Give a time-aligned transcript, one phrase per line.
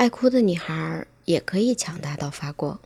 [0.00, 2.80] 爱哭的女孩也可以强大到发光。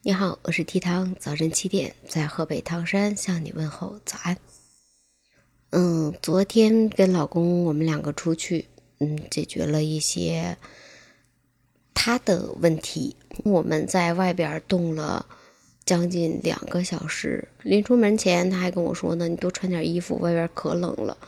[0.00, 4.38] 你好，我是提汤，早晨七点在河北唐山向你问候早安。
[5.72, 8.64] 嗯，昨天跟老公我们两个出去，
[9.00, 10.56] 嗯，解决了一些
[11.92, 13.14] 他的问题。
[13.44, 15.26] 我们在外边冻了
[15.84, 21.18] 将近两个小时，临出门前他还跟我说呢：“你多穿点衣服，外边可冷了。”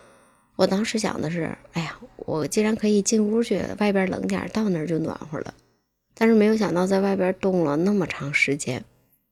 [0.59, 5.54] 我当时想的是，哎呀，我既然可以进屋去，外边冷点，到那儿就暖和了。
[6.14, 8.82] 但是没有想到在外边冻了那么长时间，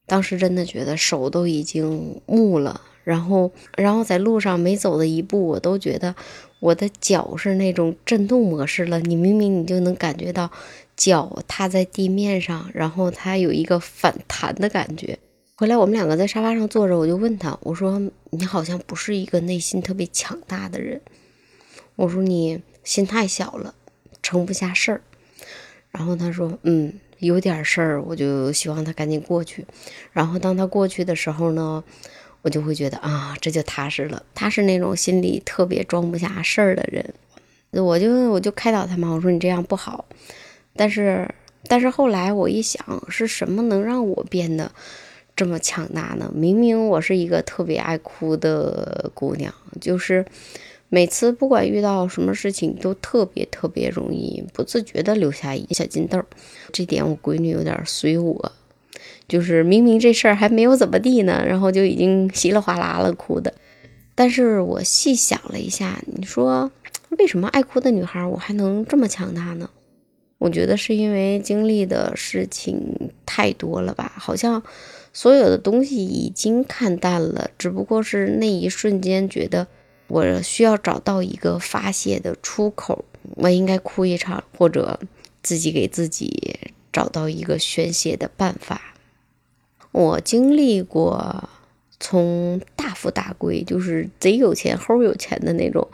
[0.07, 2.81] 当时真的觉得手都已经木了。
[3.03, 6.15] 然后，然后在路上每走的一步，我都觉得
[6.61, 9.01] 我的脚是那种震动模式了。
[9.01, 10.49] 你明明你就能感觉到
[10.97, 15.19] 脚踏在地面上，然后它有一个反弹的感觉。
[15.59, 21.01] 回来我们两个在沙发上坐着，我就问他，我说：“你好像不是一个内心特别强大的人。”
[21.97, 23.75] 我说：“你心太小了，
[24.23, 25.01] 盛不下事儿。”
[25.91, 29.65] 然后他说：“嗯，有点事儿，我就希望他赶紧过去。
[30.13, 31.83] 然后当他过去的时候呢，
[32.43, 34.23] 我就会觉得啊，这就踏实了。
[34.35, 40.05] 他是那种心里特别装不下事儿的人，我就我就开导他嘛，我说你这样不好。
[40.75, 41.27] 但是
[41.67, 44.71] 但是后来我一想，是什么能让我变得？”
[45.37, 46.33] 这么强大呢？
[46.35, 50.25] 明明我是一个特别爱哭的姑娘，就是
[50.89, 56.23] 每次不管遇到什么事情，都特别特别容易不自觉的留下一小金豆。
[56.73, 58.53] 这点我闺女有点随我，
[59.29, 63.53] 就是明明这事儿还没有怎么地呢，然后就已经稀里哗啦了哭的。
[64.15, 66.73] 但是我细想了一下，你说
[67.11, 69.69] 为什么爱哭的女孩我还能这么强大呢？
[70.39, 74.63] 我觉得是因为经历的事情太多了吧，好像。
[75.17, 79.67] 所有的东西已经看淡了，只不过是那一瞬间觉得
[80.09, 83.03] 我需要找到一个发泄的出口，
[83.37, 85.01] 我应该哭一场，或者
[85.43, 86.59] 自己给自己
[86.93, 88.95] 找到一个宣泄的办法。
[89.91, 91.49] 我经历过
[91.99, 95.89] 从大富大贵，就是贼有钱、齁有钱的那种，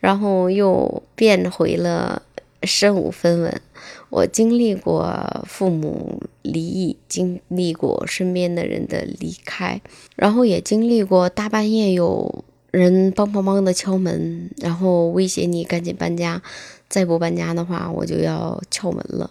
[0.00, 2.20] 然后又变回了。
[2.62, 3.60] 身无分文，
[4.08, 9.80] 我经历过父母离异，经历过身边的人的离开，
[10.14, 16.42] 然后也经历过大半夜有人梆梆梆的敲门，然后威胁你赶紧搬家，
[16.88, 19.30] 再不搬家的话我就要敲门了。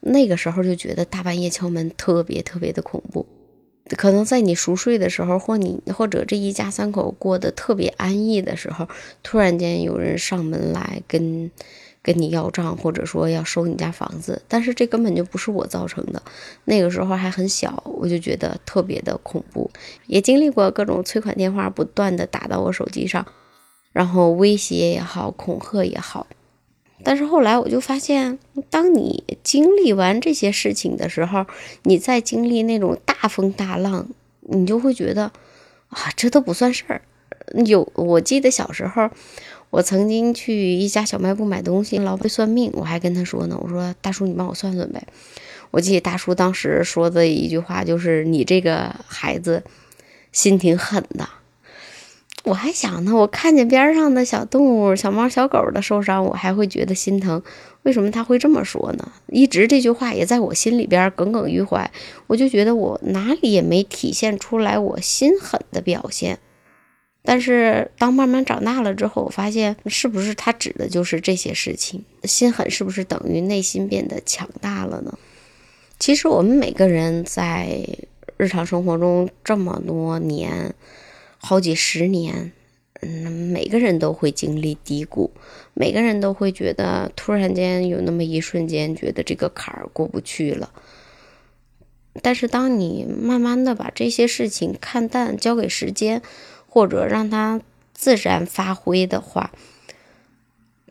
[0.00, 3.26] 那个时候就觉得大半夜敲门特别特别的恐怖，
[3.96, 8.88] 可能在你熟睡的时候，或你或者这一家三口过得特别安逸的时候，
[9.22, 11.50] 突然间有人上门来跟。
[12.02, 16.22] 跟你要账，或者说要收你家房子，但是这根本就不是我造成的。
[16.64, 19.70] 那个时候还很小，我就觉得特别的恐怖，
[20.06, 23.26] 也经历过各种催款电话不断的打到我手机上，
[23.92, 26.26] 然后威胁也好，恐吓也好。
[27.02, 28.38] 但是后来我就发现，
[28.70, 31.44] 当你经历完这些事情的时候，
[31.82, 34.08] 你再经历那种大风大浪，
[34.40, 35.24] 你就会觉得
[35.88, 37.02] 啊，这都不算事儿。
[37.66, 39.10] 有，我记得小时候。
[39.70, 45.06] 我曾经去一家小卖部买东西，老板算命，我还跟他说呢，我说大叔，你帮我算算呗。
[45.70, 49.62] 我记得大叔当时说的一句话就是：“你这个孩子
[50.32, 51.28] 心挺狠的。”
[52.42, 57.40] 我还想呢，我看见边上的小动物、小猫、小狗的受伤，我还会觉得心疼。
[57.82, 59.12] 为什么他会这么说呢？
[59.28, 61.88] 一直这句话也在我心里边耿耿于怀，
[62.26, 66.40] 我就觉得我哪里也没体现出来我心狠的表现。
[67.22, 72.02] 但是当慢慢长大了之后，我发现是不是他指的就是这些事情？
[72.24, 75.18] 心狠是不是等于内心变得强大了呢？
[75.98, 77.86] 其实我们每个人在
[78.38, 80.74] 日常生活中这么多年，
[81.36, 82.52] 好几十年，
[83.02, 85.30] 嗯，每个人都会经历低谷，
[85.74, 90.72] 每个人都会觉得突然间有那么一瞬间觉得这个坎儿过不去了。
[92.22, 96.22] 但是当你慢慢的把这些事情看淡，交给时间。
[96.72, 97.60] 或者让它
[97.92, 99.50] 自然发挥的话，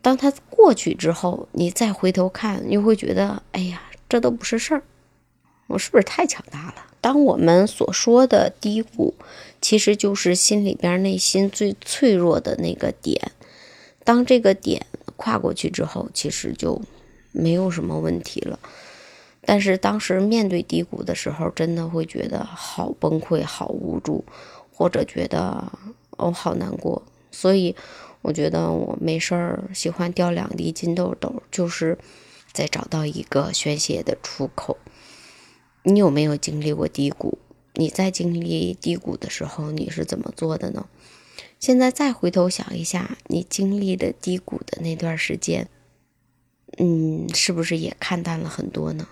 [0.01, 4.83] 当它过去之后，你再回头看，又会觉得，哎呀，这都不是事儿，
[5.68, 6.75] 我是不是太强大了？
[7.00, 9.15] 当我们所说的低谷，
[9.62, 13.31] 其实就是心里边内心最脆弱的那个点。
[14.04, 16.81] 当这个点跨过去之后，其实就
[17.31, 18.59] 没有什么问题了。
[19.45, 24.25] 但是当时面对低谷的时候，真的会觉得好崩溃，好无助。
[24.80, 25.74] 或者觉得
[26.12, 27.76] 我好难过，所以
[28.22, 31.98] 我觉得我没事儿喜欢掉两滴金豆豆，就是
[32.54, 34.78] 在找到一个宣泄的出口。
[35.84, 37.40] 你有没有经历过低谷？
[37.74, 40.88] 你在经历低谷的时候，你是怎么做的呢？
[41.60, 45.68] 现在再回头想一下，你经历的低谷的那段时间，
[46.78, 49.10] 嗯，是不是也看淡了很多呢？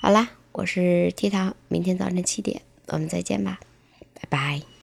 [0.00, 3.60] 好啦，我是 T 糖，明天早晨七点我们再见吧，
[4.22, 4.62] 拜拜。